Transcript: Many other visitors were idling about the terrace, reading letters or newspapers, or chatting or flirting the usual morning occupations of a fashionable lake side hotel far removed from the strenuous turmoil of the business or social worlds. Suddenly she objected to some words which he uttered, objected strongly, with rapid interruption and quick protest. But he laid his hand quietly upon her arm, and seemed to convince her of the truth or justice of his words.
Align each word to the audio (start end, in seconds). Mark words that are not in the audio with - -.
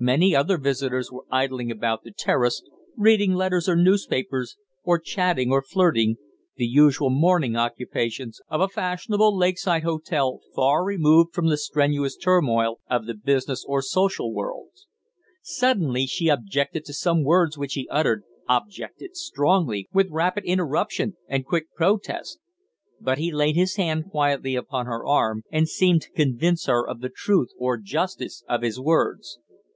Many 0.00 0.34
other 0.34 0.58
visitors 0.58 1.10
were 1.10 1.24
idling 1.30 1.72
about 1.72 2.02
the 2.02 2.12
terrace, 2.12 2.62
reading 2.96 3.34
letters 3.34 3.68
or 3.68 3.74
newspapers, 3.76 4.56
or 4.84 4.98
chatting 5.00 5.50
or 5.50 5.62
flirting 5.62 6.16
the 6.56 6.66
usual 6.66 7.10
morning 7.10 7.56
occupations 7.56 8.40
of 8.48 8.60
a 8.60 8.68
fashionable 8.68 9.36
lake 9.36 9.58
side 9.58 9.82
hotel 9.84 10.40
far 10.54 10.84
removed 10.84 11.32
from 11.32 11.48
the 11.48 11.56
strenuous 11.56 12.16
turmoil 12.16 12.78
of 12.88 13.06
the 13.06 13.14
business 13.14 13.64
or 13.66 13.82
social 13.82 14.32
worlds. 14.32 14.86
Suddenly 15.42 16.06
she 16.06 16.28
objected 16.28 16.84
to 16.84 16.92
some 16.94 17.24
words 17.24 17.58
which 17.58 17.74
he 17.74 17.88
uttered, 17.88 18.22
objected 18.48 19.16
strongly, 19.16 19.88
with 19.92 20.10
rapid 20.10 20.44
interruption 20.44 21.16
and 21.28 21.46
quick 21.46 21.72
protest. 21.74 22.38
But 23.00 23.18
he 23.18 23.32
laid 23.32 23.56
his 23.56 23.76
hand 23.76 24.10
quietly 24.10 24.54
upon 24.56 24.86
her 24.86 25.04
arm, 25.06 25.42
and 25.50 25.68
seemed 25.68 26.02
to 26.02 26.10
convince 26.10 26.66
her 26.66 26.86
of 26.88 27.00
the 27.00 27.10
truth 27.12 27.50
or 27.58 27.76
justice 27.78 28.44
of 28.48 28.62
his 28.62 28.78
words. 28.80 29.38